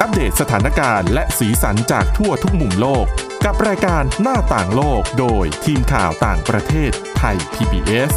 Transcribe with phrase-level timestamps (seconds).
[0.00, 3.06] อัปเดตสถานการณ์และสีสันจากทั่วทุกมุมโลก
[3.44, 8.12] กับรายการหน้าต่างโลกโดยทีมข่าวต่างประเทศไทย PBS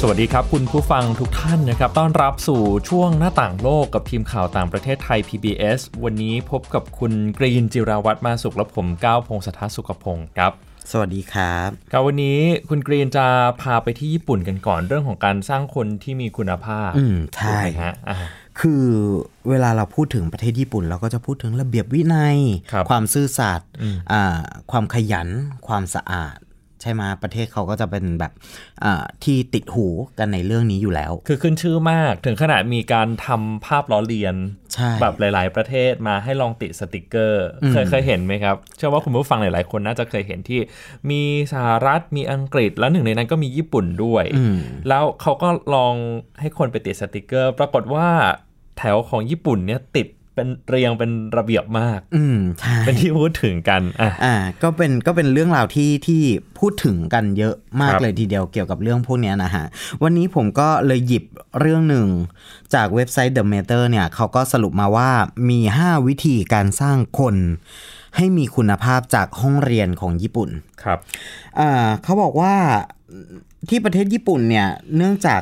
[0.00, 10.52] สวัสดีครับคุณผู้ฟังทุกท่านนะครับ ต้อนรับสู่ช่วงหน้าต่างโลกกับทีมข่าวต่างประเทศไทย PBS วันนี้พบกับคุณกรีนจิราวัตรมาสุขและผมก้าวพงศธรสุขพงศ์ครับ
[10.90, 12.38] สวัสดีครับครับวันนี้
[12.68, 13.26] คุณกรีนจะ
[13.62, 18.18] พาไปที่ญี่ปุ่นกันก่อนเรื่องของการสร้างคนที่มีคุณภาพ อืมใช่ถูกไหมฮะอ่า
[18.60, 18.84] คือ
[19.48, 22.38] เวลาเราพูดถึงประเทศญี่ปุ่น เราก็จะพูดถึงระเบียบวินัย
[22.72, 24.38] ครับความซื่อสัตย์อืมอ่า
[24.70, 25.28] ความขยัน
[25.66, 26.36] ความสะอาด
[26.82, 28.32] ใช่ไหมประเทศเขาก็จะเป็นแบบ
[28.84, 29.86] อ่าที่ติดหู
[30.18, 34.34] กันในเรื่องนี้อยู่แล้ว คือขึ้นชื่อมากถึงขนาดมีการทำภาพล้อเลียน
[34.74, 40.60] ใช่แบบหลาย ๆ ประเทศมาให้ลองติดสติกเกอร์อืมเคยเคยเห็นไหมครับ เชื่อว่าคุณผู้ฟังหลาย ๆ คนน่าจะเคยเห็นที่
[41.10, 41.22] มี
[41.52, 44.56] สหรัฐมีอังกฤษแล้วหนึ่งในนั้นก็มีญี่ปุ่นด้วยอืม
[44.88, 45.94] แล้วเขาก็ลอง
[46.40, 48.08] ให้คนไปติดสติกเกอร์ ปรากฏว่า
[48.78, 56.22] แถวของญี่ปุ่นเนี่ยติด เป็นเรียงเป็นระเบียบมาก อืมใช่เป็นที่พูดถึงกันอะอ่า ก็เป็นก็เป็นเรื่องราวที่ที่
[56.58, 59.64] พูดถึงกันเยอะมากครับเลยทีเดียวเกี่ยวกับเรื่องพวกเนี้ยนะฮะ
[60.02, 61.24] วันนี้ผมก็เลยหยิบ
[61.60, 62.06] เรื่องหนึ่ง
[62.74, 65.10] จากเว็บไซต์ The Matter เนี่ยเขาก็สรุปมาว่า
[65.50, 67.36] มี 5 วิธีการสร้างคน
[68.16, 70.48] ให้มีคุณภาพจากห้องเรียนของญี่ปุ่น
[70.82, 70.98] ครับ
[71.58, 72.54] อ่าเขาบอกว่า
[73.68, 75.40] ที่ประเทศญี่ปุ่นเนี่ย เนื่องจาก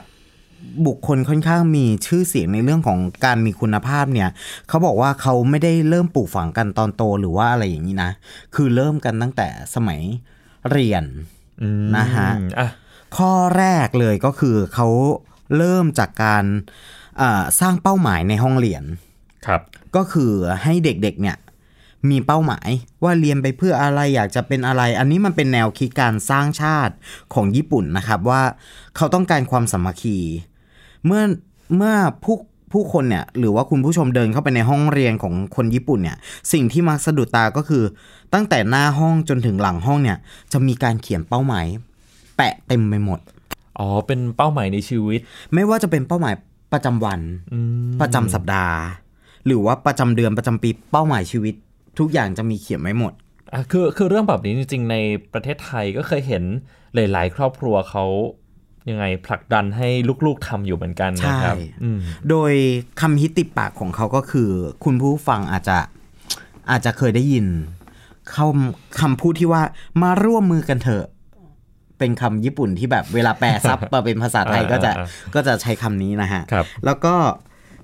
[0.87, 4.29] บุคคลค่อนข้างมีชื่อเสียงในเรื่องของการมีคุณภาพเนี่ย
[4.69, 8.11] เขาบอกว่าเขาไม่ได้เริ่มปลูกฝังกันตอนโตหรือว่าอะไรอย่างนี้นะ
[8.55, 10.01] คือเริ่มกันตั้งแต่สมัย
[10.71, 11.05] เรียน
[11.63, 12.69] อืมนะฮะอะ
[13.17, 14.89] ข้อแรกเลยก็คือเขา
[15.57, 16.45] เริ่มจากการ
[17.21, 18.83] อ่าสร้างเป้าหมายในห้องเรียน
[19.47, 19.61] ครับ
[19.97, 21.37] ก็คือให้เด็กๆเนี่ย
[22.11, 22.69] มีเป้าหมาย
[23.03, 26.95] ว่าเรียนไปเพื่ออะไรอยากจะเป็นอะไร อันนี้มันเป็นแนวคิดการสร้างชาติ
[27.35, 28.43] ของญี่ปุ่นนะครับว่า
[28.97, 30.19] เขาต้องการความสามัคคี
[31.07, 31.23] เมื่อ
[31.77, 32.37] เมื่อผู้
[32.73, 36.17] ผู้คนเนี่ยหรือว่าคุณผู้ชมเดินเข้าไปในห้องเรียนของคนญี่ปุ่นเนี่ย
[36.53, 37.85] สิ่งที่มักสะดุดตาก็คือ
[38.35, 40.19] ตั้งแต่หน้าห้องจนถึงหลังห้องเนี่ย
[40.53, 41.67] จะมีการเขียนเป้าหมาย
[42.37, 43.21] แปะเต็มไปหมด
[43.79, 45.21] อ๋อเป็นเป้าหมายในชีวิต
[45.55, 46.35] ไม่ว่าจะเป็นเป้าหมาย
[46.73, 47.21] ประจำวัน
[47.53, 47.59] อื
[47.89, 48.77] มประจำสัปดาห์
[49.47, 51.55] หรือว่าประจำเดือนประจำปีเป้าหมายชีวิต
[51.99, 53.13] ทุกอย่างจะมีเขียนไว้หมด
[53.53, 54.97] อะคือคือเรื่องแบบนี้จริง ๆ ใน
[55.33, 56.45] ประเทศไทยก็เคยเห็น
[56.95, 58.05] หลาย ๆ ครอบครัวเขา
[58.91, 59.89] ยังไงผลักดันให้
[60.27, 61.99] ลูกๆทำอยู่เหมือนกันนะครับใช่อืม
[62.31, 62.53] โดย
[63.01, 64.49] คำฮิตติดปากของเขาก็คือ
[64.85, 65.79] คุณผู้ฟังอาจจะ
[66.71, 67.47] อาจจะเคยได้ยิน
[68.35, 69.63] คำคำพูดที่ว่า
[70.03, 71.05] มาร่วมมือกันเถอะ
[71.99, 77.15] เป็นคำญี่ปุ่นที่แบบเวลาแปลซับมาเป็นภาษาไทยก็จะอ่าก็จะใช้คำนี้นะฮะครับแล้วก็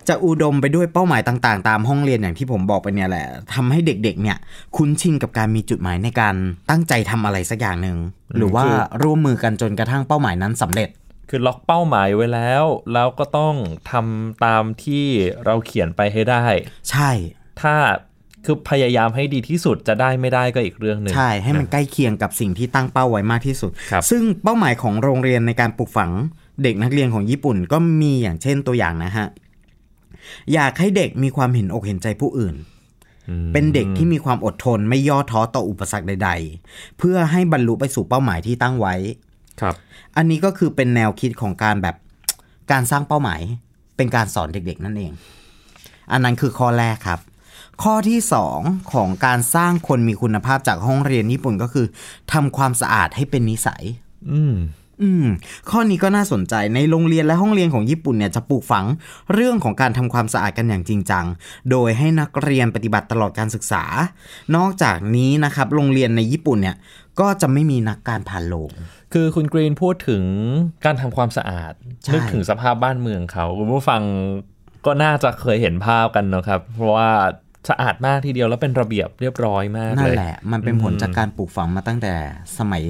[0.09, 4.37] จะอุดมไปด้วยเป้าหมายต่างๆ ตามห้องเรียนอย่างที่ผมบอกไปเนี่ยแหละทำให้เด็กๆ เนี่ย
[4.77, 6.35] คุ้นชินกับการมีจุดหมายในการ
[6.71, 7.99] ตั้งใจทำอะไรสักอย่างหนึ่ง
[8.37, 10.89] หรือว่าคือร่วมมือกันจนกระทั่งเป้าหมายนั้นสำเร็จ
[11.31, 13.55] คือล็อกเป้าหมายไว้แล้ว แล้วก็ต้อง
[13.91, 15.07] ทำตามที่
[15.45, 16.45] เราเขียนไปให้ได้
[16.91, 17.11] ใช่
[17.61, 17.75] ถ้า
[18.45, 26.11] คือพยายามให้ดีที่สุดจะได้ไม่ได้ก็อีกเรื่องหนึ่งใช่ให้มันใกล้เคียงกับสิ่งที่ตั้งเป้าไว้มากที่สุดครับซึ่งเป้าหมายของโรงเรียนในการปลูกฝัง
[26.63, 29.27] เด็กนักเรียนของญี่ปุ่นก็มีอย่างเช่นตัวอย่างนะฮะ
[30.55, 32.57] อยากให้เด็กมีความเห็นอกเห็นใจผู้อื่น
[33.29, 36.31] อืมเป็นเด็กที่มีความอดทนไม่ย่อท้อต่ออุปสรรคใด
[36.65, 38.95] ๆ เพื่อให้บรรลุไปสู่เป้าหมายที่ตั้งไว้
[39.61, 39.75] ครับ
[40.17, 41.97] อันนี้ก็คือเป็นแนวคิดของการแบบ
[42.73, 43.41] การสร้างเป้าหมาย
[43.97, 45.13] เป็นการสอนเด็ก ๆ นั่นเอง
[46.13, 47.21] อันนั้นคือข้อแรกครับ
[47.83, 48.59] ข้อที่สอง
[48.93, 51.87] ของการสร้างคนมีคุณภาพจากห้องเรียนญี่ปุ่นก็คือ
[52.33, 53.83] ทำความสะอาดให้เป็นนิสัย
[54.33, 54.55] อืม
[55.03, 55.27] อืม
[55.71, 58.85] ข้อนี้ก็น่าสนใจในโรงเรียนและห้องเรียนของญี่ปุ่นเนี่ยจะปลูกฝัง
[59.35, 61.25] เรื่องของการทำความสะอาดกันอย่างจริงจัง
[61.71, 63.85] โดยให้นักเรียนปฏิบัติตลอดการศึกษา
[64.57, 66.77] นอกจากนี้นะครับโรงเรียนในญี่ปุ่นเนี่ย
[67.21, 68.71] ก็จะไม่มีนักการผ่านโรง
[69.13, 70.23] คือคุณกรีนพูดถึง
[70.85, 71.73] การทำความสะอาด
[72.05, 74.03] ใช่นึกถึงสภาพบ้านเมืองเขาคุณผู้ฟัง
[74.87, 77.11] ก็น่าจะเคยเห็นภาพกันเนอะครับ เพราะว่า
[77.69, 82.15] สะอาดมากทีเดียวแล้วเป็นระเบียบเรียบร้อยมากนั่เลนยแหละ มันเป็นผลจากการปลูกฝังมาตั้งแต่
[82.59, 82.85] สมัย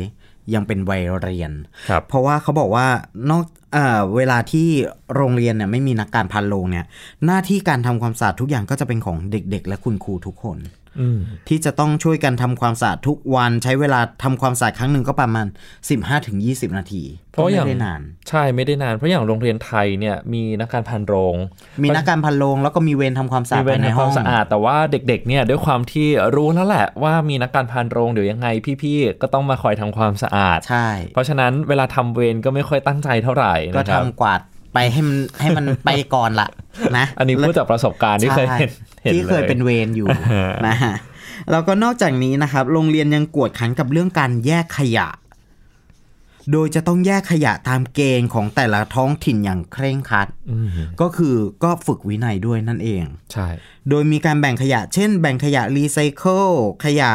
[0.55, 1.53] ยังเป็นวัยเรียน
[1.89, 2.87] ครับเพราะว่าเขาบอกว่า
[3.31, 4.69] นอกเออเวลาที่
[5.15, 6.87] โรงเรียนเนี่ยไม่มีนักการพันโรงเนี่ย
[7.27, 10.86] หน้าที่การทำความสะอาดทุกอย่างก็จะเป็นของเด็ก ๆ และคุณครูทุกคนอืม
[11.49, 15.47] ที่จะต้องช่วยกันทำความสะอาดทุกวันใช้เวลาทำความสะอาดครั้งหนึ่งก็ประมาณ
[16.13, 17.03] 15-20นาที
[17.33, 21.37] เพราะก็อย่างไม่ได้นาน ใช่ไม่ได้นาน เพราะอย่างโรงเรียนไทยเนี่ยมีนักการพันโรง
[21.83, 28.49] มีนักการพันโรงแล้วก็มีเวรทำความสะอามีดเวภารยในทำคห้วาอมงสะอาดแต่ว่าเด็กๆเนี่ยด้วยความที่รู้แล้วแหละว่ามีนักการพันโรงเดี๋ยวยังไง
[28.83, 34.41] พี่ๆก็ต้องมาคอยทำความสะอาดใช่เพราะฉะนั้นเวลาทำเวรก็ไม่ค่อยตั้งใจเท่าไหร่ก็นะครับทำกวาด
[34.77, 36.49] ไปให้มันให้มันไปก่อนละ
[36.99, 40.09] นะ อันนี้พูดจากประสบการณ์ที่เคยเห็นใช่เห็นที่เคยลเป็นเวรอยู่
[40.69, 40.95] นะฮะ
[41.51, 45.09] แล้วก็นอกจากนี้นะครับ โรงเรียนยังกวดขันกับเรื่องการแยกขยะ
[46.53, 50.69] โดยจะต้องแยกขยะตามเกณฑ์ของแต่ละท้องถิ่นอย่างเคร่งครัดอืม
[51.01, 53.49] ก็คือก็ฝึกวินัยด้วยนั่นเอง ใช่
[53.89, 56.49] โดยมีการแบ่งขยะ เช่น แบ่งขยะรีไซเคิล
[56.85, 57.13] ขยะ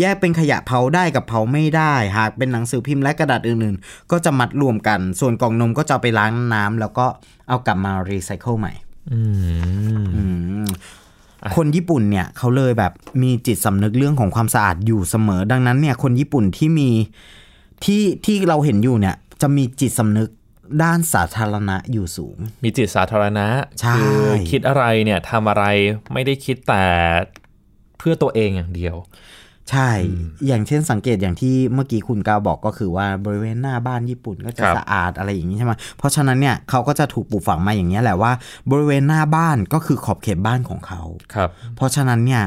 [0.00, 7.06] แยกเป็นขยะเผาได้กับเผาไม่ได้ หากเป็นหนังสือพิมพ์และกระดาษอื่นๆ ก็จะมัดรวมกัน ส่วนกล่องนมก็จะเอาไปล้างน้ำแล้วก็
[7.48, 8.72] เอากลับมารีไซเคิลใหม่
[9.12, 9.20] อื
[10.02, 10.22] มอื
[10.64, 10.66] ม
[11.56, 12.92] คนญี่ปุ่นเนี่ยเขาเลยแบบ
[13.22, 16.90] มีจิตสำนึกเรื่องของความสะอาดอยู่เสมอ ดังนั้นเนี่ยคนญี่ปุ่นที่มี
[17.84, 20.30] ที่ที่เราเห็นอยู่เนี่ย จะมีจิตสำนึก
[20.82, 23.46] ด้านสาธารณะอยู่สูง มีจิตสาธารณะ
[23.80, 25.64] ใช่คือคิดอะไรเนี่ยทำอะไร
[26.12, 26.84] ไม่ได้คิดแต่
[27.98, 28.96] เพื่อตัวเองอย่างเดียว
[29.70, 29.90] ใช่
[30.46, 38.32] อย่างเช่นสังเกตอย่างที่เมื่อกี้คุณกาวบอกก็คือว่าบริเวณหน้าบ้านญี่ปุ่นก็จะครับสะอาดอะไรอย่างนี้ใช่ไหมเพราะฉะนั้นเนี่ยเขาก็จะถูกปลูกฝังมาอย่างนี้ยแหละว่า
[38.70, 41.02] บริเวณหน้าบ้านก็คือขอบเขตบ้านของเขา
[41.34, 42.42] ครับ เพราะฉะนั้นเนี่ย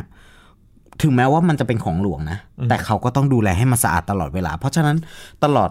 [1.02, 4.98] ถึงแม้ว่ามันจะเป็นของหลวงนะ แต่เขาก็ต้องดูแลให้มันสะอาดตลอดเวลา เพราะฉะนั้น
[5.44, 5.70] ตลอด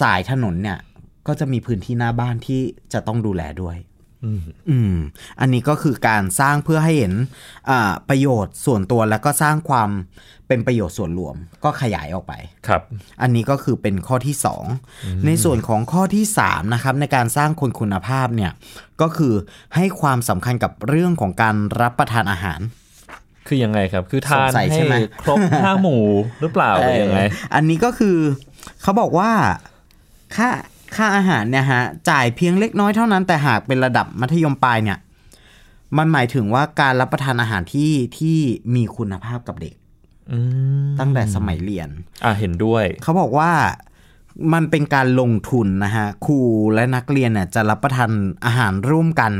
[0.00, 0.78] สายถนนเนี่ย
[1.26, 2.60] ก็จะมีพื้นที่หน้าบ้านที่
[2.92, 3.76] จะต้องดูแลด้วย
[4.24, 4.94] อืมอืม
[5.40, 7.14] อันนี้ก็คือการสร้างเพื่อให้เห็น
[7.70, 9.90] อ่าประโยชน์ส่วนตัวแล้วก็สร้างความ
[10.48, 12.34] เป็นประโยชน์ส่วนรวม ก็ขยายออกไป
[12.66, 12.82] ครับ
[13.22, 14.34] อันนี้ก็คือเป็นข้อที่
[14.80, 18.52] 2 ในส่วนของข้อที่3นะครับในการสร้างคนคุณภาพเนี่ย
[19.00, 19.34] ก็คือ
[19.76, 22.60] ให้ความสำคัญกับเรื่องของการรับประทานอาหาร
[23.50, 26.04] คือยังไงครับ คือทานสงสัยใช่ให้ไหมครบห้าหมู่
[26.40, 28.16] หรือเปล่าหรือยังไงเอออันนี้ก็คือ
[28.82, 29.30] เขาบอกว่า
[30.36, 30.48] ค่า
[30.96, 34.98] ค่าอาหารเนี่ยฮะจ่ายเพียงเล็กน้อยเท่านั้นแต่หากเป็นระดับมัธยมปลายเนี่ย
[35.98, 38.38] มันหมายถึงว่าการรับประทานอาหารที่ที่
[38.74, 39.74] มีคุณภาพกับเด็ก
[40.32, 40.38] อื
[40.86, 41.88] มตั้งแต่สมัยเรียน
[42.24, 43.50] อะเห็นด้วย เขาบอกว่า
[44.52, 46.38] มันเป็นการลงทุนนะฮะครู
[46.74, 48.10] และนักเรียนเนี่ยจะรับประทาน
[48.46, 49.32] อาหารร่วมกัน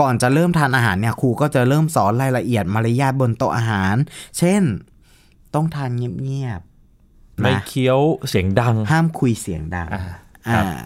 [0.00, 3.94] ก่อนจะเริ่มทานอาหารเนี่ยครูก็จะเริ่มสอนรายละเอียดมารยาทบนโต๊ะอาหาร
[4.38, 4.62] เช่น
[5.54, 10.04] ต้องทานเงียบๆไม่นะเคี้ยวเสียงดัง ห้ามคุยเสียงดังอ่า
[10.52, 10.80] ครับอ่า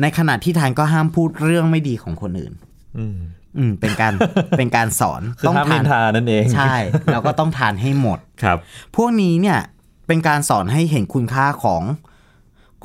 [0.00, 2.52] ในขณะที่ทานก็ห้ามพูดเรื่องไม่ดีของคนอื่น
[2.98, 3.18] อืม
[3.58, 4.12] อืมเป็นการ
[4.58, 6.74] เป็นการสอนคือห้ามนินทานั่นเองใช่
[7.12, 8.58] แล้วก็ต้องทานให้หมดครับ
[8.96, 9.58] พวกนี้เนี่ย
[10.06, 11.82] เป็นการสอนให้เห็นคุณค่าของ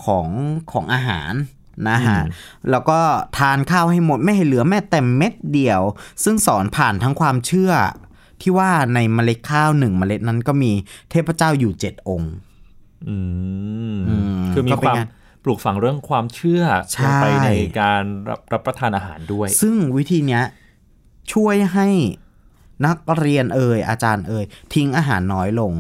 [0.06, 0.28] ของ
[0.72, 1.34] ของอาหาร
[1.90, 2.22] นะฮะ
[2.72, 3.00] แล้วก็
[3.38, 5.82] ทานข้าวให้หมดไม่ให้เหลือแม้แต่เม็ดเดียว
[6.24, 7.72] ซึ่งสอนผ่านทั้งความเชื่อ
[8.42, 10.72] ที่ว่าในเมล็ดข้าวหนึ่งเมล็ดนั้นก็มี
[11.12, 12.34] เทพเจ้าอยู่เจ็ดองค์
[13.08, 13.18] อื
[13.96, 15.08] มอืมคือมีก็เป็คนวามการ
[15.44, 16.64] ปลูกฝังเรื่องความเชื่อ
[16.94, 17.50] ใช่ลงไปใน
[17.80, 20.44] การรับรับประทานอาหารด้วย ซึ่งวิธีเนี้ย
[21.34, 21.88] ช่วยให้
[22.86, 25.74] นักเรียนเอ่ยอาจารย์เอ่ยทิ้งอาหารน้อยลง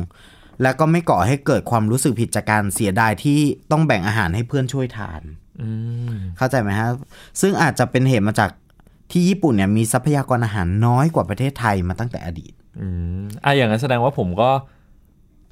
[0.61, 3.39] แล้วก็ไม่ก่อให้เกิดความรู้สึกผิดจากการเสียดายที่
[3.71, 5.21] ต้องแบ่งอาหารให้เพื่อนช่วยทาน
[5.61, 5.69] อื
[6.11, 6.89] มเข้าใจไหมฮะ
[7.41, 8.49] ซึ่งอาจจะเป็นเหตุมาจาก
[9.11, 12.87] ที่ญี่ปุ่นเนี่ยมีทรัพยากรอาหารน้อยกว่าประเทศไทยมาตั้งแต่อดีต อื
[13.21, 14.49] มอะอย่างนั้นแสดงว่าผมก็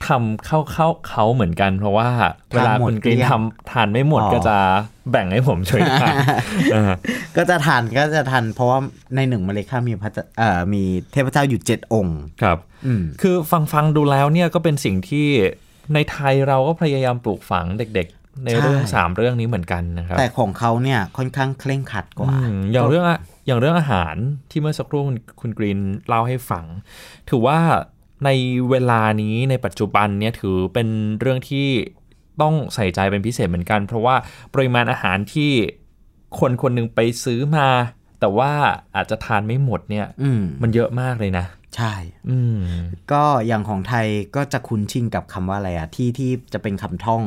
[0.07, 2.09] ทำเข้าเข้าเขาเหมือนกัน เพราะว่า
[2.49, 4.57] เวลาทานหมดคุณกรีนเกลี้ยงทำทานไม่หมดอ๋อก็จะ
[5.11, 6.15] แบ่งให้ผมช่วยทาน
[6.71, 6.91] เออ
[7.37, 8.79] ก็จะทานก็จะทานเพราะว่า
[9.15, 15.27] ในหนึ่งเมล็ดข้าวมีพระเจ้าเอ่อมีเทพเจ้าอยู่เจ็ดองค์ครับอืมคือฟังฟังดูแล้วเนี่ยก็เป็นสิ่งที่
[15.93, 24.15] ในไทยเราก็พยายามปลูกฝังเด็กๆ ในเรื่องใช่สามเรื่องนี้เหมือนกันนะครับ แต่ของเขาเนี่ยค่อนข้างเคร่งครัดกว่าอืมอย่างเรื่องอะอย่างเรื่องอาหาร
[24.51, 26.65] ที่เมื่อสักครู่คุณคุณกรีนเล่าให้ฟัง
[27.29, 27.57] ถือว่า
[28.25, 28.29] ใน
[28.69, 30.87] เวลานี้ในปัจจุบันเนี่ยถือเป็น
[31.19, 31.67] เรื่องที่
[32.41, 34.15] ต้องใส่ใจเป็นพิเศษเหมือนกัน เพราะว่า
[34.53, 35.51] ปริมาณอาหารที่
[36.39, 37.67] คนคนหนึ่งไปซื้อมา
[38.19, 38.51] แต่ว่า
[38.95, 41.45] อาจจะทานไม่หมดเนี่ยอืมมันเยอะมากเลยนะ
[41.75, 41.93] ใช่
[42.29, 42.57] อืม
[43.11, 47.23] ก็อย่างของไทยก็จะคุ้นชินกับคำว่าอะไรอะที่ที่จะเป็นคำท่อง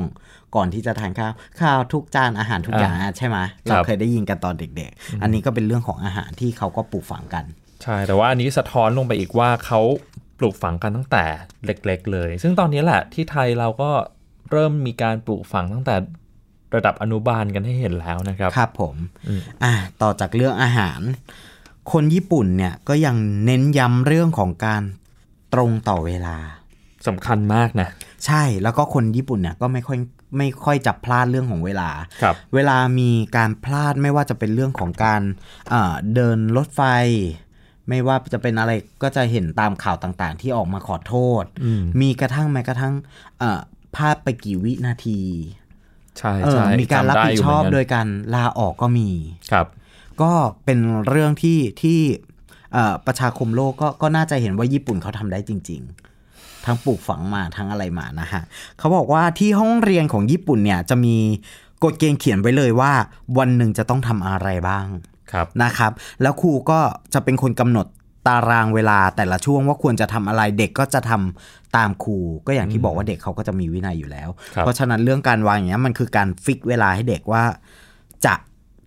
[0.55, 7.45] ก่อนที่จะทานข้าวข้าวทุกจานอาหารทุกอย่างอะใช่ไหมเราเคยได้ยินกันตอนเด็ก ๆ อันนี้ก็เป็นเรื่องของอาหารที่เขาก็ปลูกฝังกัน
[7.83, 9.81] ใช่ แต่ว่าอันนี้สะท้อนลงไปอีกว่าเขา
[10.22, 11.25] ป ลูกฝังกันตั้งแต่
[11.65, 13.91] เล็ก ๆ เลย ซึ่งตอนนี้แหละที่ไทยเราก็
[14.51, 15.95] เริ่มมีการปลูกฝังตั้งแต่
[16.75, 18.95] ระดับอนุบาลกันให้เห็นแล้วนะครับ ครับผม
[19.29, 19.73] อืมอะ
[20.03, 21.01] ต่อจากเรื่องอาหาร
[21.93, 24.83] คนญี่ปุ่นเนี่ยก็ยังเน้นย้ำเรื่องของการ
[25.55, 26.37] ตรงต่อเวลา
[27.07, 27.89] สำคัญมากนะ
[28.27, 29.99] ใช่แล้วก็คนญี่ปุ่นเนี่ยก็ไม่ค่อย
[30.39, 31.91] ไม่ค่อยจะพลาดเรื่องของเวลา
[32.23, 35.23] ครับเวลามีการพลาดไม่ว่าจะเป็นเรื่องของการ
[35.71, 36.83] เอ่อเดินรถไฟ
[37.89, 38.73] ไม่ว่าจะเป็นอะไร
[39.03, 42.95] ก็จะเห็นตามข่าวต่างๆ ที่ออกมาขอโทษอืมมีกระทั่งแม้กระทั่ง
[43.39, 43.61] เอ่อ
[43.95, 45.21] พลาดไปกี่วินาที
[46.19, 49.11] ใช่เออใช่มีการรับจำได้ผิดยู่ชอบเหมืนกันโดยการลาออกก็มี
[49.53, 49.67] ครับ
[50.23, 50.33] ก็
[50.65, 52.01] เป็นเรื่องที่ที่
[52.73, 55.81] เอ่อประชาคมโลกก็ก็น่าจะเห็นว่าญี่ปุ่นเขาทำได้จริง
[56.25, 58.43] ๆ ทั้งปลูกฝังมาทั้งอะไรมานะฮะ
[58.79, 61.17] เขาบอกว่าที่ห้องเรียนของญี่ปุ่นเนี่ยจะมี
[61.85, 62.93] กฎเกณฑ์เขียนไว้เลยว่า
[63.39, 65.12] วันหนึ่งจะต้องทำอะไรบ้างครับ
[65.63, 66.81] นะครับ แล้วครูก็
[67.15, 67.87] จะเป็นคนกำหนด
[68.29, 77.43] ตารางเวลาแต่ละช่วงว่าควรจะทำอะไรเด็กก็จะทำตามครูก็อย่างที่บอกว่าเด็กเขาก็จะมีวินัยอยู่แล้วครับเพราะฉะนั้นเรื่องการวางอย่างเงี้ยมันคือการฟิกเวลาให้เด็กว่า
[78.27, 78.35] จะ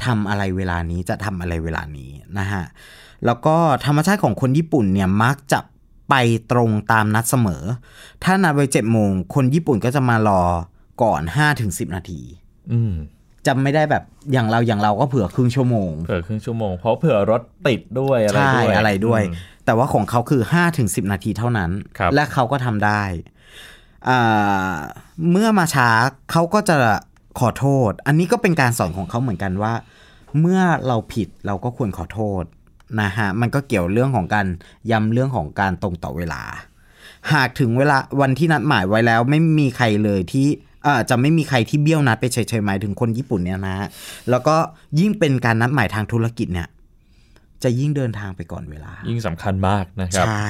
[0.06, 2.10] ทำอะไรเวลานี้จะทำอะไรเวลานี้
[2.40, 2.64] นะฮะ
[3.26, 5.60] แล้วก็ธรรมชาติของคนญี่ปุ่นเนี่ยมักจะ
[6.10, 6.16] ไป
[6.52, 7.64] ตรงตามนัดเสมอ
[8.24, 10.42] ถ้านัดไว้เจ็ดโมงคนญี่ปุ่นก็จะมารอ
[11.04, 12.22] ก่อน5ถึง10นาที
[12.74, 12.94] อืม
[13.48, 19.36] จำไม่ได้แบบอย่างเราอย่างเราก็เผื่อครึ่งชั่วโมง เผื่อครึ่งชั่วโมง เพราะเผื่อรถติดด้วยอะไรใช่ด้วยอะไรด้วยอืม
[19.66, 23.04] แต่ว่าของเขาคือ5ถึง10นาทีเท่านั้นครับและเขาก็ทำได้
[24.08, 24.74] อ่า
[25.32, 25.90] เมื่อมาช้า
[26.32, 26.78] เขาก็จะ
[27.40, 29.74] ขอโทษ อันนี้ก็เป็นการสอนของเขาเหมือนกันว่า
[30.40, 32.44] เมื่อเราผิดเราก็ควรขอโทษ
[33.02, 34.48] นะฮะ มันก็เกี่ยวเรื่องของการ
[34.92, 36.42] ย้ำเรื่องของการตรงต่อเวลา
[37.34, 40.75] หากถึงเวลาวันที่นัดหมายไว้แล้ว ไม่มีใครเลยที่เอ่อ
[41.10, 43.88] จะไม่มีใครที่เบี้ยวนัดไปเฉยๆหมายถึงคนญี่ปุ่นเนี่ยนะฮะ
[44.30, 44.56] แล้วก็
[45.00, 46.68] ยิ่งเป็นการนัดหมายทางธุรกิจเนี่ย
[47.64, 50.48] จะยิ่งเดินทางไปก่อนเวลา ยิ่งสำคัญมากนะครับใช่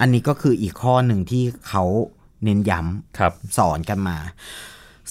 [0.00, 1.84] อันนี้ก็คืออีกข้อหนึ่งที่เขา
[2.44, 2.80] เน้นย้
[3.18, 4.18] ครับำสอนกันมา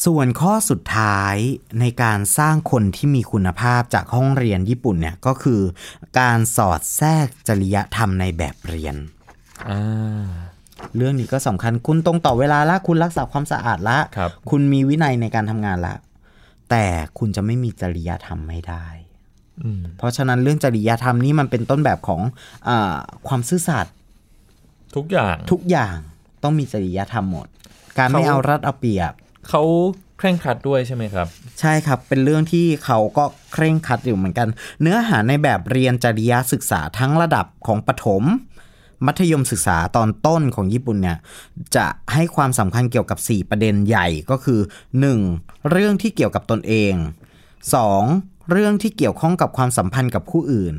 [0.05, 1.35] ส่วนข้อสุดท้าย
[1.79, 5.61] ในการสร้างคนที่มีคุณภาพจากห้องเรียนญี่ปุ่นเนี่ยก็คือ
[6.19, 8.95] การสอดแทรกจริยธรรมในแบบเรียน
[9.69, 10.27] อ่า
[10.97, 15.95] เรื่องนี้ก็สำคัญคุณตรงต่อเวลาละคุณรักษาความสะอาดละครับคุณมีวินัยในการทำงานละ
[16.69, 16.85] แต่
[17.17, 18.85] คุณจะไม่มีจริยธรรมไม่ได้
[19.63, 22.21] อืมเพราะฉะนั้นเรื่องจริยธรรมนี่มันเป็นต้นแบบของ
[22.67, 22.95] อา
[23.27, 23.93] ความซื่อสัตย์
[24.95, 25.97] ทุกอย่างทุกอย่าง
[26.43, 27.47] ต้องมีจริยธรรมหมด
[27.97, 29.13] การไม่เขาเอารัดเอาเปรียบ
[29.49, 29.63] เขา
[30.17, 31.27] เคร่งครัดด้วยใช่ไหมครับ
[31.59, 34.47] ใช่ครับ เป็นเรื่องที่เขาก็เคร่งครัดอยู่เหมือนกัน
[34.81, 38.23] เนื้อหาในแบบเรียนจริยศึกษาทั้งระดับของประถม
[39.05, 41.17] มัธยมศึกษาตอนต้นของญี่ปุ่นเนี่ย
[41.75, 44.59] จะให้ความสำคัญเกี่ยวกับ 4 ประเด็นใหญ่ก็คือ
[45.13, 45.69] 1.
[45.71, 46.93] เรื่องที่เกี่ยวกับตนเอง
[47.73, 48.51] 2.
[48.51, 50.75] เรื่องที่เกี่ยวข้องกับความสัมพันธ์กับผู้อื่น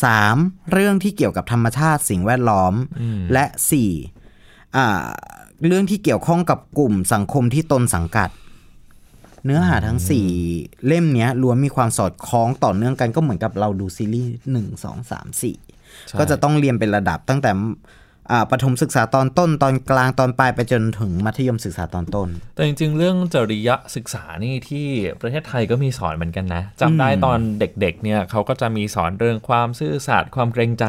[0.00, 0.72] 3.
[0.72, 2.74] เรื่องที่เกี่ยวกับธรรมชาติสิ่งแวดล้อม
[3.32, 3.44] และ
[4.10, 4.76] 4.
[4.76, 5.08] อ่า
[5.66, 8.30] เรื่องที่เกี่ยวข้องกับกลุ่มสังคมที่ตนสังกัด
[9.44, 9.98] เนื้อหาทั้ง
[10.42, 15.77] 4เล่มเนี้ยล้วนมีความสอดคล้องต่อเนื่องกันก็เหมือนกับเราดูซีรีส์หนึ่งสองสามสี่ใช่
[16.18, 17.50] ก็จะต้องเรียนเป็นระดับตั้งแต่
[18.50, 24.86] ประถมศึกษาตอนต้นตอนกลางตอนปลายไปจนถึงมัธยมศึกษาตอนต้น แต่จริง ๆ เรื่องจริยศึกษานี่ที่
[25.20, 30.86] ประเทศไทยก็มีสอนเหมือนกันนะจำได้ตอนเด็กๆเนี่ยเขาก็จะมีสอนเรื่องความซื่อสัตย์ความเกรงใจ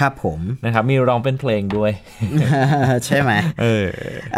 [0.00, 1.92] ครับผมนะครับมีร้องเป็นเพลงด้วย
[3.06, 3.86] ใช่ไหมเออ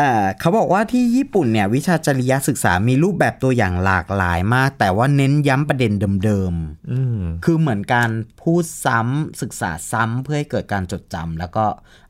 [0.01, 5.93] อ่าเขาบอกว่าที่ญี่ปุ่นเนี่ยวิชาจริยศึกษามีรูปแบบตัวอย่างหลากหลายมาก แต่ว่าเน้นย้ำประเด็น
[6.25, 6.55] เดิม
[6.91, 8.11] อืมๆคือเหมือนการ
[8.43, 11.65] พูดซ้ำศึกษาซ้ำเพื่อให้เกิดการจดจำแล้วก็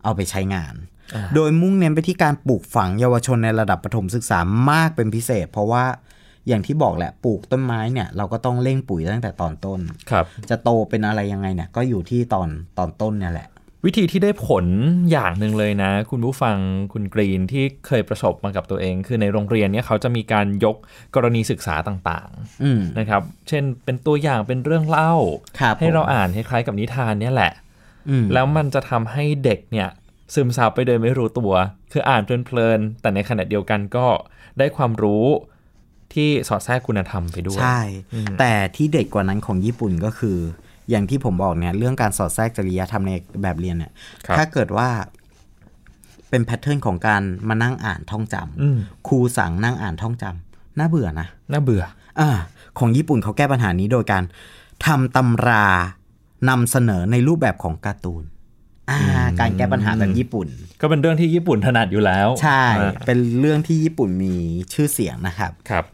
[0.04, 0.74] เอาไปใช้งาน
[1.34, 4.38] โดยมุ่งเน้นไปที่การปลูกฝังเยาวชนในระดับประถมศึกษา
[4.70, 5.84] มากเป็นพิเศษ เพราะว่า
[6.48, 9.80] อย่างที่บอกแหละปลูกต้นไม้เนี่ย เราก็ต้องเร่งปุ๋ยตั้งแต่ตอนต้น
[10.10, 13.48] ครับ จะโตเป็นอะไรยังไงเนี่ย ก็อยู่ที่ตอนตอนต้นเนี่ยแหละ
[13.84, 14.66] วิธีที่ได้ผล
[15.10, 16.56] อย่างหนึ่งเลยนะ คุณผู้ฟัง
[16.92, 20.76] คุณกรีนที่เคยประสบมากับตัวเอง คือในโรงเรียนเนี่ยเขาจะมีการยก
[21.14, 22.28] กรณีศึกษาต่าง
[22.62, 25.14] อืมๆนะครับ เช่นเป็นตัวอย่างเป็นเรื่องเล่า
[25.60, 27.69] ครับให้เราผมอ่านคล้ายๆกับนิทานเนี่ยแหละอืม
[28.32, 29.88] แล้วมันจะทำให้เด็กเนี่ย
[30.34, 31.52] ซึมซับไปโดยไม่รู้ตัว
[31.92, 34.06] คืออ่านเพลินๆแต่ในขณะเดียวกันก็
[34.58, 35.24] ได้ความรู้
[36.14, 37.80] ที่สอดแทรกคุณธรรมไปด้วย ใช่
[38.38, 40.38] แต่ที่เด็ดกว่านั้นของญี่ปุ่นก็คือ
[40.90, 43.92] อย่างที่ผมบอกเนี่ยเรื่องการสอดแทรกจริยธรรมในแบบเรียนเนี่ย
[44.26, 44.88] ครับถ้าเกิดว่า
[46.30, 48.78] เป็นแพทเทิร์นของการมานั่งอ่านท่องจำอืม
[49.08, 51.84] ครูสั่งนั่งอ่านท่องจำน่าเบื่อนะ น่าเบื่อ
[52.20, 52.30] อ่า
[52.78, 54.24] ของญี่ปุ่นเขาแก้ปัญหานี้โดยการ
[54.86, 55.66] ทำตำรา
[56.48, 58.24] นำเสนอในรูปแบบของการ์ตูน
[58.90, 59.00] อ่า
[59.40, 60.48] การแก้ปัญหาแบบญี่ปุ่น
[60.80, 64.34] ก็เป็นเรื่องที่ญี่ปุ่นถนัดอยู่แล้ว ใช่อ่าเป็นเรื่องที่ญี่ปุ่นมี
[64.72, 65.84] ชื่อเสียงนะครับครับ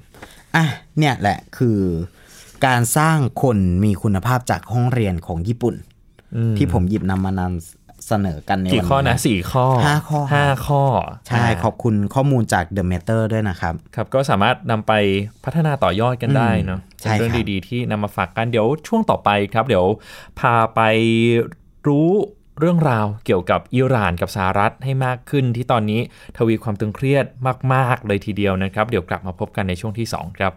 [0.57, 0.65] อะ
[0.99, 1.79] เนี่ยแหละคือ
[2.67, 5.75] การสร้างคนมีคุณภาพจากห้องเรียนของญี่ปุ่น
[6.37, 10.83] อืมที่ผมหยิบนำมานำ เสนอกันในกี่วันข้อนะนี้สี่ข้อห้าข้อห้าข้อ
[11.29, 14.93] ใช่ขอบคุณข้อมูลจาก The Matter ด้วยนะครับ ครับก็สามารถนำไป
[15.45, 19.87] พัฒนาต่อยอดกันได้เนาะใช่เป็นเรื่องครับดีๆ ที่นำมาฝากกันเดี๋ยวช่วงต่อไปครับ เดี๋ยว
[20.41, 20.81] พาไป
[21.87, 22.09] รู้
[22.61, 26.01] เรื่องราวเกี่ยวกับอิหร่านกับสหรัฐให้มากขึ้นที่ตอนนี้
[26.37, 27.25] ทวีความตึงเครียด
[27.73, 30.53] มาก ๆ เลยทีเดียวนะครับ เดี๋ยวกลับมาพบกันในช่วงที่ 2 ครับ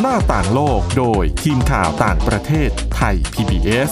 [0.00, 3.90] หน้าต่างโลกโดยทีมข่าวต่างประเทศไทย PBS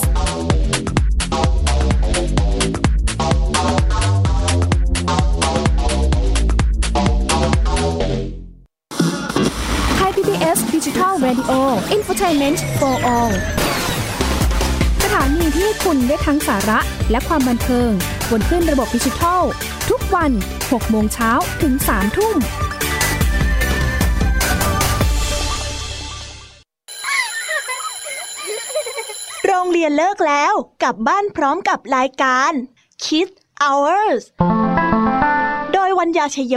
[11.44, 13.32] Radio Infotainment for All
[15.02, 17.90] สถานีที่ให้คุณได้ทั้งสาระและความบันเทิง
[18.30, 19.42] บนขึ้นระบบดิจิทัล
[19.90, 20.30] ทุกวัน
[20.62, 21.30] 6 โมงเช้า
[21.62, 22.36] ถึง 3 ทุ่ม
[29.46, 32.52] โรงเรียนเลิกแล้วกลับบ้านพร้อมกับรายการ
[33.04, 34.22] Kids Hours
[35.72, 36.56] โดยวัญญาชยโย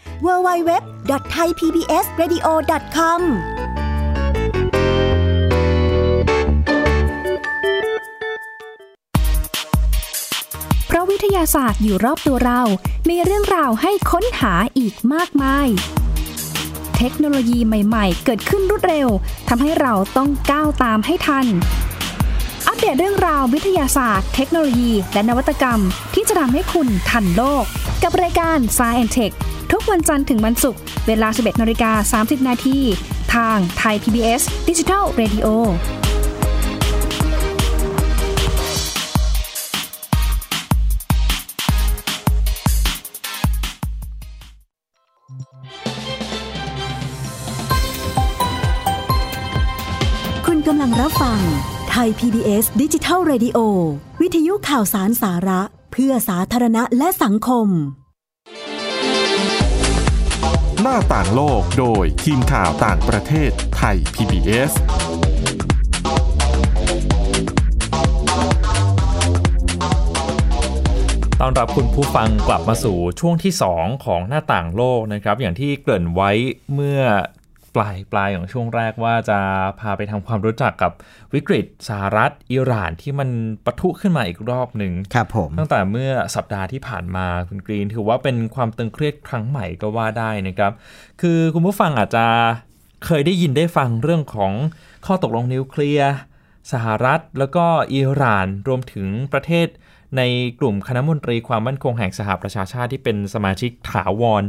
[0.25, 3.21] www.thaipbsradio.com
[10.87, 12.61] เพราะวิทยาศาสตร์อยู่รอบตัวเรา
[13.09, 15.67] มีเรื่องราวให้ค้นหาอีกมากมาย
[16.97, 19.07] เทคโนโลยีใหม่ ๆ เกิดขึ้นรวดเร็ว
[19.49, 21.45] ทำให้เราต้องก้าวตามให้ทัน
[22.67, 25.79] อัปเดตเรื่องราววิทยาศาสตร์ เทคโนโลยี และนวัตกรรม
[26.13, 27.63] ที่จะทำให้คุณทันโลก
[28.03, 29.35] กับรายการ s c i e n t e c h
[29.71, 32.77] ทุกวันจันทร์ถึงวันศุกร์ เวลา 11นาฬิกา30 นาที
[33.33, 35.47] ทางไทย PBS Digital Radio
[50.45, 51.39] คุณกำลังรับฟัง
[51.89, 53.57] ไทย PBS ดิจิทัล Radio
[54.21, 55.61] วิทยุข่าวสารสาระ
[55.91, 57.69] เพื่อสาธารณะและสังคม
[60.83, 64.71] หน้าต่างโลกโดยทีมข่าวต่างประเทศไทย PBS
[71.39, 76.31] ต้อนรับคุณผู้ฟังกลับมาสู่ช่วงที่ 2 ของหน้าต่างโลกนะครับ อย่างที่เกริ่นไว้
[76.73, 77.01] เมื่อ
[77.75, 79.39] ปลายปลายของช่วงแรกว่าจะ
[79.79, 80.91] พาไปทำความรู้จักกับ
[81.33, 83.29] วิกฤตสหรัฐอิหร่านที่มัน
[83.65, 90.71] ปะทุขึ้นมาอีกรอบหนึ่งครับผมตั้งแต่เมื่อสัปดาห์ที่ผ่านมาคุณกรีน ถือว่าเป็นความตึงเครียดครั้งใหม่ก็ว่าได้นะครับ
[91.21, 92.25] คือคุณผู้ฟังอาจจะ
[93.05, 94.53] เคยได้ยินได้ฟังเรื่องของ
[95.05, 96.13] ข้อตกลงนิวเคลียร์
[96.71, 99.67] สหรัฐ แล้วก็อิหร่านรวมถึงประเทศ
[100.17, 100.21] ใน
[100.59, 104.43] กลุ่มคณะมนตรีความมั่นคงแห่งสหประชาชาติที่เป็นสมาชิกถาวร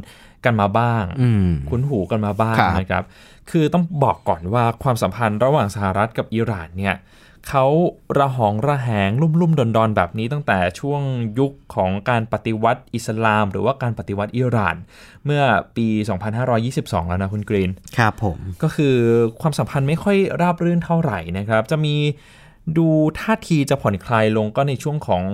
[0.44, 3.04] กันมาบ้างอืมคุ้นหูกันมาบ้างครับนะครับ
[3.50, 6.96] คือต้องบอกก่อนว่าความสัมพันธ์ระหว่างสหรัฐกับอิหร่านเนี่ย
[7.48, 7.66] เขา
[8.18, 11.02] ระหองระแหงลุ่มลุ่มๆดอนดอนๆ แบบนี้ตั้งแต่ช่วง
[11.38, 14.76] ยุคของการปฏิวัติอิสลาม หรือว่าการปฏิวัติอิหร่าน
[15.24, 15.42] เมื่อ
[15.76, 15.86] ปี
[16.48, 18.96] 2522 แล้วนะคุณกรีน ครับผม ก็คือ
[19.40, 21.96] ความสัมพันธ์ไม่ค่อยราบรื่นเท่าไหร่นะครับ จะมี
[22.78, 22.88] ดู
[23.20, 25.24] ท่าทีจะผ่อนคลายลงก็ในช่วงของ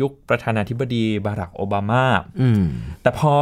[0.00, 2.04] ยุคประธานาธิบดีบารักโอบามา
[2.40, 2.62] อืม
[3.02, 3.34] แต่พอ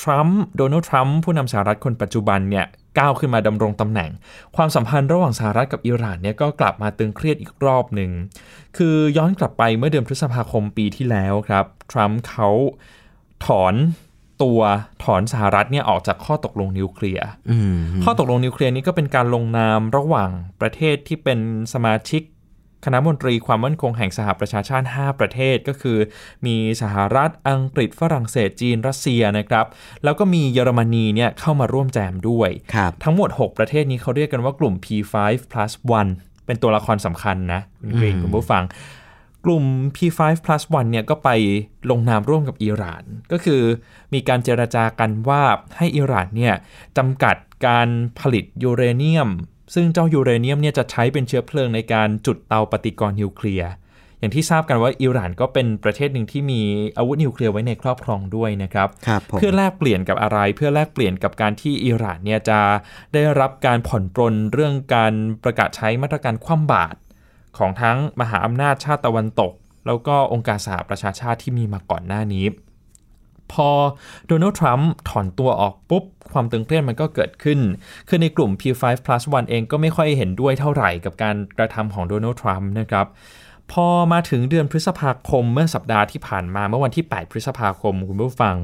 [0.00, 2.66] ทรัมป์โดนัลด์ทรัมป์ผู้นำสหรัฐคนปัจจุบันเนี่ย
[2.98, 4.10] ก้าวขึ้นมาดำรงตำแหน่ง
[4.56, 8.10] ความสัมพันธ์ระหว่างสหรัฐกับอิหร่านเนี่ยก็กลับมาตึงเครียดอีกรอบหนึ่ง
[8.76, 12.48] คือย้อนกลับไปเมื่อเดือนพฤษภาคมปีที่แล้วครับ ทรัมป์เขา
[13.44, 13.74] ถอน
[14.42, 14.60] ตัว
[15.04, 21.38] ถอนสหรัฐเนี่ยออกจากข้อตกลงนิวเคลียร์อืมข้อตกลงนิวเคลียร์นี้ก็เป็นการลงนามระหว่างประเทศที่เป็น
[21.72, 22.22] สมาชิก
[22.84, 25.98] คณะมนตรีความมั่นคงแห่งสหประชาชาติ 5 ประเทศก็คือ
[26.46, 29.66] มีสหรัฐอังกฤษฝรั่งเศสจีนรัสเซียนะครับ
[30.04, 35.14] แล้วก็มีเยอรมนีเนี่ยเข้ามาร่วมแจมด้วยครับทั้งหมด 6 ประเทศนี้เขาเรียกกันว่ากลุ่ม P5
[35.52, 35.72] plus
[36.10, 38.64] 1เป็นตัวละครสำคัญนะคุณกรีนอืมคุณผู้ฟัง
[39.44, 39.64] กลุ่ม
[39.96, 41.28] P5 plus 1เนี่ยก็ไป
[41.90, 43.62] ลงนามร่วมกับอิหร่าน ก็คือ
[44.12, 45.42] มีการเจรจากันว่า
[45.76, 46.54] ให้อิหร่านเนี่ย
[46.98, 47.88] จำกัดการ
[48.20, 49.28] ผลิตยูเรเนียม
[49.74, 53.70] ซึ่งเจ้ายูเรเนียมเนี่ยจะใช้เป็นเชื้อเพลิงในการจุดเตาปฏิกรณ์นิวเคลียร์
[54.18, 56.60] อย่างที่ทราบกันว่าอิหร่านก็เป็นประเทศหนึ่งที่มี
[56.98, 62.60] อาวุธนิวเคลียร์ไว้ในครอบครองด้วยนะครับครับผมเพื่อแลกเปลี่ยนกับอะไร เพื่อแลกเปลี่ยนกับการที่อิหร่านเนี่ยจะ
[63.14, 65.12] ได้รับการผ่อนปรนเรื่องการ
[65.44, 66.98] ประกาศใช้มาตรการคว่ำบาตร
[67.58, 69.52] ของทั้งมหาอำนาจชาติตะวันตก
[69.86, 72.44] แล้วก็องค์การสหประชาชาติที่มีมาก่อนหน้านี้
[73.52, 73.68] พอ
[74.26, 77.58] โดนัลด์ทรัมป์ถอนตัวออกปุ๊บ ความตึงเครียดมันก็เกิดขึ้น
[78.08, 83.06] คือในกลุ่ม P5 plus 1เองก็ไม่ค่อยเห็นด้วยเท่าไหร่กับการกระทำของโดนัลด์ทรัมป์นะครับ
[83.72, 88.54] พอมาถึงเดือนพฤษภาคมเมื่อสัปดาห์ที่ผ่านมาเมื่อวันที่ 8 พฤษภาคมคุณผู้ฟัง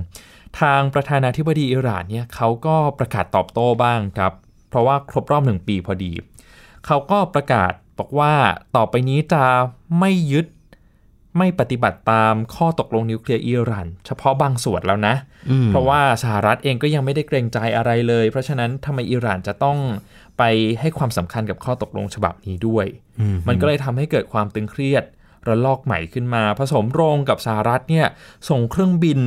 [0.60, 4.32] ทางประธานาธิบดีอิหร่านเนี่ยเขาก็ประกาศตอบโต้บ้างครับ
[4.68, 6.12] เพราะว่าครบรอบหนึ่งปีพอดี
[6.86, 8.32] เขาก็ประกาศบอกว่า
[8.76, 9.44] ต่อไปนี้จะ
[9.98, 10.46] ไม่ยึด
[11.36, 15.14] ไม่ปฏิบัติตามข้อตกลงนิวเคลียร์อิหร่านเฉพาะบางส่วนแล้วนะ
[15.50, 19.78] อืมเพราะว่าสหรัฐเองก็ยังไม่ได้เกรงใจอะไรเลย เพราะฉะนั้นทำไมอิหร่านจะต้อง
[20.38, 20.42] ไป
[20.80, 22.86] ให้ความสำคัญกับข้อตกลงฉบับนี้ด้วย
[23.20, 25.04] อืมมันก็เลยทำให้เกิดความตึงเครียด
[25.48, 28.06] ระลอกใหม่ขึ้นมา ผสมโรงกับสหรัฐเนี่ย
[28.48, 29.20] ส่งเครื่องบิน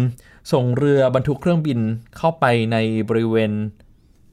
[0.53, 1.79] ส่งเรือบรรทุกเครื่องบิน
[2.17, 2.77] เข้าไปใน
[3.09, 3.51] บริเวณ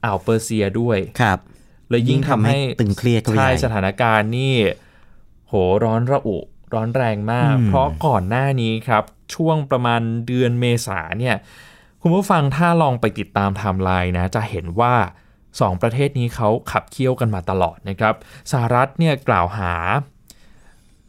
[0.03, 1.39] อ่าวเปอร์เซียด้วยครับ
[1.89, 4.55] เลยยิ่งทำให้ตึงเครียดเข้าไปใช่ใหญ่สถานการณ์นี่
[5.47, 5.53] โห
[5.83, 6.37] ร้อนระอุ
[6.73, 9.03] ร้อนแรงมากอืมเพราะก่อนหน้านี้ครับ
[9.35, 11.35] ช่วงประมาณเดือนเมษาเนี่ย
[12.01, 14.95] คุณผู้ฟังถ้าลองไปติดตามไทม์ไลน์นะ จะเห็นว่า
[15.59, 18.15] สองประเทศนี้เขาขับเคี่ยวกันมาตลอดนะครับ
[18.51, 19.73] สหรัฐเนี่ยกล่าวหา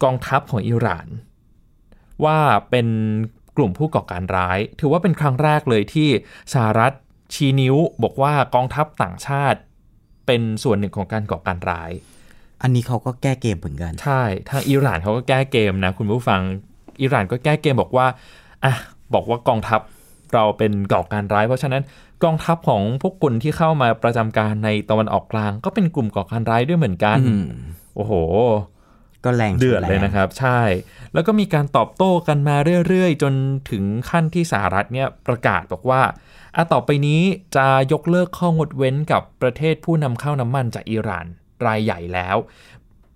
[0.03, 1.07] กองทัพของอิหร่าน
[2.25, 2.37] ว่า
[2.69, 2.87] เป็น
[3.57, 6.09] กลุ่มผู้ก่อการร้าย ถือว่าเป็นครั้งแรกเลยที่
[6.53, 6.91] สหรัฐ
[7.33, 9.59] ชี้นิ้ว บอกว่ากองทัพต่างชาติ
[10.25, 11.91] เป็นส่วนหนึ่งของการก่อการร้าย
[12.61, 16.41] อันนี้เขาก็แก้เกมเหมือนกัน ใช่ทางอิหร่านเขาก็แก้เกมนะ คุณผู้ฟัง
[17.01, 18.07] อิหร่านก็แก้เกมบอกว่า
[18.63, 18.73] อะ
[19.13, 19.81] บอกว่ากองทัพ
[20.33, 21.83] เราเป็นก่อการร้าย เพราะฉะนั้น
[22.23, 27.47] กองทัพของพวกคุณที่เข้ามาประจำการในตะวันออกกลาง ก็เป็นกลุ่มก่อการร้ายด้วยเหมือนกันอืม
[27.95, 28.13] โอ้โห
[29.23, 30.61] ก็แรงเดือดแงเลยนะครับ ใช่
[31.13, 32.55] แล้วก็มีการตอบโต้กันมา
[32.87, 33.33] เรื่อยๆ จน
[33.69, 36.01] ถึงขั้นที่สหรัฐเนี่ยประกาศบอกว่า
[36.55, 37.21] อะต่อไปนี้
[37.55, 41.25] จะยกเลิกข้องดเว้นกับประเทศผู้นำเข้าน้ำมันจากอิหร่าน
[41.67, 42.37] รายใหญ่แล้ว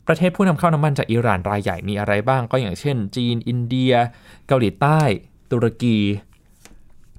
[0.08, 3.93] ประเทศผู้นำเข้าน้ำมันจากอิหร่านรายใหญ่มีอะไรบ้าง ก็อย่างเช่น จีน อินเดีย
[4.47, 4.99] เกาหลีใต้
[5.51, 5.97] ตุรกี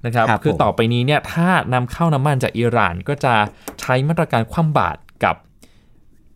[0.05, 3.33] นะครับครับคือผมต่อไปนี้เนี่ยถ้านำเข้าน้ำมันจากอิหร่านก็จะ
[3.79, 5.35] ใช้มาตรการคว่ำบาตรกับ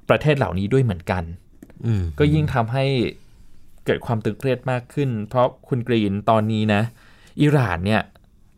[0.10, 1.24] ประเทศเหล่านี้ด้วยเหมือนกัน
[1.86, 2.86] อืมก็ยิ่งทำให้
[3.86, 6.82] เกิดความตึงเครียดมากขึ้น เพราะคุณกรีนตอนนี้นะ
[7.42, 8.02] อิหร่านเนี่ย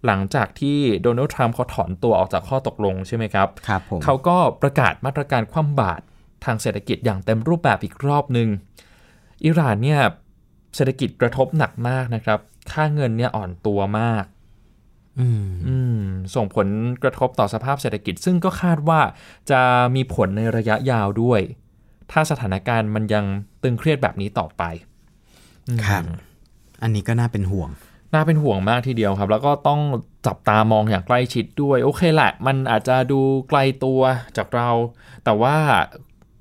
[0.06, 6.04] หลังจากที่โดนัลด์ทรัมป์เขาถอนตัวออกจากข้อตกลงใช่ไหมครับครับผมเขาก็ประกาศมาตรการคว่ำบาตร
[6.46, 8.50] ทางเศรษฐกิจอย่างเต็มรูปแบบอีกรอบหนึ่ง
[9.46, 10.00] อิหร่านเนี่ย
[10.76, 12.40] เศรษฐกิจกระทบหนักมากนะครับ
[12.72, 14.26] ค่าเงินเนี่ยอ่อนตัวมาก
[15.20, 16.02] อืมอืม
[16.36, 16.68] ส่งผล
[17.04, 19.00] กระทบต่อสภาพเศรษฐกิจ ซึ่งก็คาดว่า
[19.52, 19.62] จะ
[19.96, 21.42] มีผลในระยะยาวด้วย
[22.12, 23.26] ถ้าสถานการณ์มันยัง
[23.64, 24.64] ตึงเครียดแบบนี้ต่อไป
[25.88, 26.04] ครับ
[26.82, 27.70] อันนี้ก็น่าเป็นห่วง
[28.14, 29.82] น่าเป็นห่วงมากทีเดียวครับ แล้วก็ต้อง
[30.28, 34.02] จับตามองอย่างใกล้ชิดด้วย โอเคแหละ มันอาจจะดูไกลตัว
[34.38, 34.70] จากเรา
[35.24, 35.56] แต่ว่า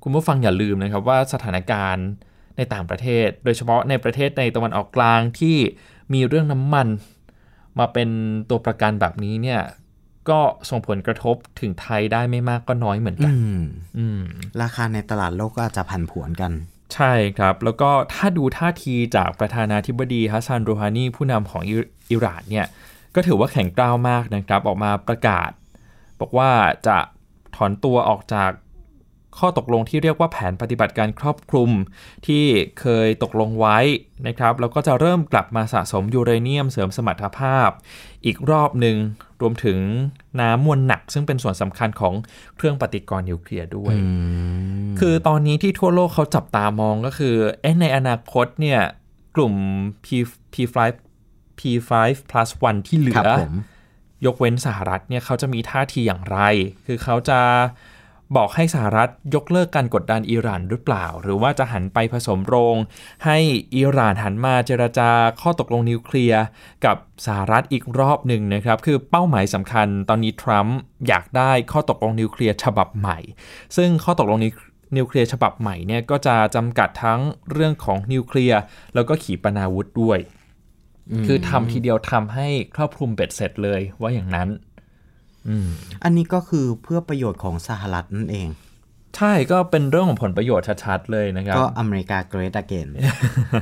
[0.03, 2.07] คุณผู้ฟังอย่าลืมนะครับว่าสถานการณ์
[2.57, 5.57] ในต่างประเทศ โดยเฉพาะในประเทศในตะวันออกกลางที่
[6.13, 6.87] มีเรื่องน้ำมัน
[7.79, 8.09] มาเป็น
[8.49, 9.61] ตัวประกันแบบนี้เนี่ย
[10.29, 10.39] ก็
[10.69, 13.61] ส่งผลกระทบถึงไทยได้ไม่มากก็น้อยเหมือนกัอืนม
[13.97, 14.21] อืม
[14.61, 16.51] ราคาในตลาดโลกก็อาจจะผันผวนกัน
[16.93, 21.75] ใช่ครับ แล้วก็ถ้าดูท่าทีจากประธานาธิบดีฮัสซันโรฮานีผู้นำของอิ
[22.11, 22.65] อิหร่านเนี่ย
[23.15, 25.49] ก็ถือว่าแข็งกร้าวมากนะครับ ออกมาประกาศ
[26.19, 26.49] บอกว่า
[26.87, 26.97] จะ
[27.55, 28.51] ถอนตัวออกจาก
[29.39, 31.69] ข้อตกลงที่เรียกว่าแผนปฏิบัติการครอบคลุม
[32.27, 32.43] ที่
[32.79, 33.77] เคยตกลงไว้
[34.27, 37.69] นะครับแล้วก็จะเริ่มกลับมาสะสมยูเรเนียมเสริมสมรรถภาพ
[38.25, 38.97] อีกรอบหนึ่ง
[39.41, 39.79] รวมถึง
[40.39, 42.13] น้ำมวลหนัก ซึ่งเป็นส่วนสำคัญของ
[42.55, 44.05] เครื่องปฏิกรณ์นิวเคลียร์ด้วยอื
[44.83, 48.79] มคือตอนนี้ที่ทั่วโลกเขาจับตามองก็คือเอ๊ะในอนาคตเนี่ย
[49.35, 49.53] กลุ่ม
[50.05, 50.07] P
[50.53, 50.77] P5
[51.59, 51.91] P5
[52.29, 53.53] plus 1ที่เหลืครับอผม
[54.25, 56.39] ยกเว้นสหรัฐเนี่ยเขาจะมีท่าทีอย่างไร
[56.85, 57.39] คือเขาจะ
[58.35, 62.75] บอกให้สหรัฐยกเลิกการกดดันอิหร่านหรือเปล่า หรือว่าจะหันไปผสมโรง
[63.25, 63.37] ให้
[63.75, 65.09] อิหร่านหันมาเจรจา
[65.41, 66.43] ข้อตกลงนิวเคลียร์
[66.85, 73.17] กับสหรัฐอีกรอบหนึ่งนะครับ คือเป้าหมายสำคัญตอนนี้ทรัมป์อยากได้ข้อตกลงนิวเคลียร์ฉบับใหม่
[73.77, 74.53] ซึ่งข้อตกลงนิว
[74.97, 78.61] นิวเคลียร์ฉบับใหม่เนี่ยก็จะจำกัดทั้งเรื่องของนิวเคลียร์
[78.95, 80.19] แล้วก็ขีปนาวุธด้วย
[81.25, 84.49] คือทำทีเดียวทำให้ครอบคลุมเบ็ดเสร็จเลยว่าอย่างนั้น
[85.49, 85.67] อืม
[86.03, 88.49] อันนี้ก็คือเพื่อประโยชน์ของสหรัฐนั่นเอง
[89.17, 92.87] ใช่ก็เป็นเรื่องของผลประโยชน์ชัดๆเลยนะครับ ก็อเมริกาเกรด a เกน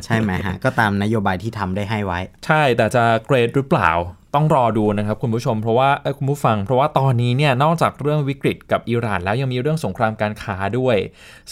[0.06, 3.92] ใช่ไหมฮะ ก็ตามนโยบายที่ทำได้ให้ไว้ ใช่แต่จะเกรดหรือเปล่า
[4.36, 10.98] ต้องรอดูนะครับคุณผู้ชมเพราะว่าเอ้ยคุณผู้ฟัง เพราะว่าตอนนี้เนี่ยนอกจากเรื่องวิกฤตกับอิหร่านแล้วยังมีเรื่องสงครามการค้าด้วย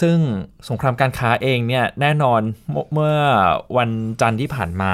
[0.02, 0.18] ซึ่ง
[0.70, 3.15] สงครามการค้าเองเนี่ยแน่นอนเมื่อเมื่อ
[3.78, 3.89] วัน
[4.22, 4.92] จันทร์ที่ผ่านมา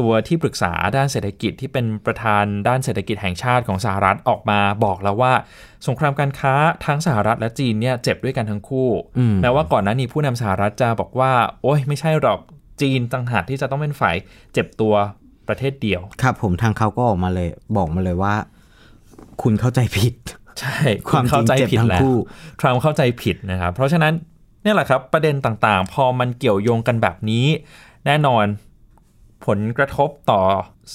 [0.00, 5.32] ตัวที่ปรึกษาด้านเศรษฐกิจที่เป็นประธานด้านเศรษฐกิจแห่งชาติของสหรัฐออกมาบอกแล้วว่า
[5.86, 6.54] สงครามการค้า
[6.86, 11.32] ทั้งสหรัฐและจีนเนี่ยเจ็บด้วยกันทั้งคู่อืมแม้ว่าก่อนหน้านี้ผู้นำสหรัฐจะบอกว่า
[11.62, 12.40] โอ้ยไม่ใช่หรอก
[12.82, 14.16] จีนต่างหากที่จะต้องเป็นฝ่าย
[14.52, 14.94] เจ็บตัว
[15.48, 18.34] ประเทศเดียว ครับผมทางเขาก็ออกมาเลยบอกมาเลยว่า
[19.42, 20.14] คุณเข้าใจผิด
[20.60, 20.76] ใช่
[21.08, 22.16] ความจริงเข้าใจเจ็บผิดทั้งแล้วคู่
[22.60, 24.12] ทรัมป์เข้าใจผิดนะครับเพราะฉะนั้น
[24.62, 27.46] เนี่ยแหละครับประเด็นต่างๆ พอมันเกี่ยวโยงกันแบบนี้
[28.06, 28.44] แน่นอน
[29.46, 30.42] ผลกระทบต่อ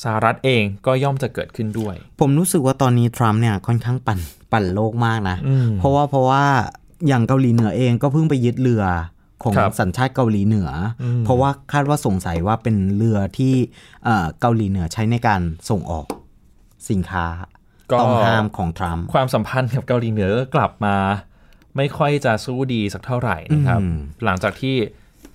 [0.02, 4.20] สหรัฐเองก็ย่อมจะเกิดขึ้นด้วย ผมรู้สึกว่าตอนนี้ทรัมป์เนี่ยค่อนข้างปั่น
[4.52, 6.44] ปั่นโลกมากนะอืมเพราะว่าเพราะว่า
[7.08, 8.84] อย่างเกาหลีเหนือเองก็เพิ่งไปยึดเรือ
[9.44, 10.70] ของครับสัญชาติเกาหลีเหนือ
[11.02, 13.54] อมเพราะว่าคาดว่าสงสัยว่าเป็นเรือที่
[14.06, 16.08] เอ่อเกาหลีเหนือใช้ในการส่งออก
[16.90, 17.26] สินค้า
[17.92, 20.96] ก็ต้องห้ามของทรัมป์ความสัมพันธ์กับเกาหลีเหนือก็กลับมา
[21.78, 24.76] ไม่ค่อยจะสู้ดีสักเท่าไหร่นะครับอืมหลังจากที่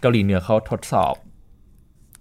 [0.00, 1.14] เกาหลีเหนือเขาทดสอบ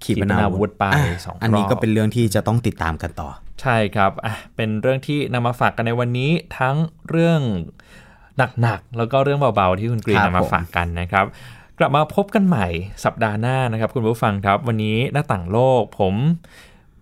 [0.04, 3.30] ขีปนาวุธไปอะสองอันนี้รบก็เป็นเรื่องที่จะต้องติดตามกันต่อ
[3.62, 6.76] ใช่ครับอะเป็นเรื่องที่นำมาฝากกันในวันนี้ทั้ง
[7.10, 7.42] เรื่อง
[8.62, 11.26] หนักๆแล้วก็เรื่องเบาๆที่คุณกรีนครับนำมาผมฝากกันนะครับ
[11.80, 12.68] กลับมาพบกันใหม่
[13.06, 16.16] สัปดาห์หน้านะครับ คุณผู้ฟังครับ วันนี้หน้าต่างโลกผม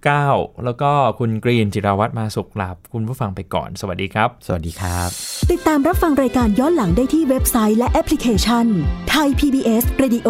[0.09, 5.09] ก้าวแล้วก็คุณกรีนจิราวัตรมาสุขลาบคุณผู้ฟังไปก่อน สวัสดีครับ สวัสดีครับ
[5.51, 8.65] ติดตามรับฟังรายการย้อนหลังได้ที่เว็บไซต์และแอปพลิเคชัน
[9.09, 10.29] ไทย PBS Radio